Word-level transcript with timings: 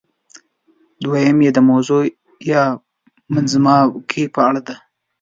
دویم 1.03 1.37
یې 1.45 1.51
د 1.55 1.59
موضوع 1.69 2.03
یا 2.51 2.63
منځپانګې 3.33 4.23
په 4.33 4.39
اړه 4.47 4.61
ده. 4.67 4.75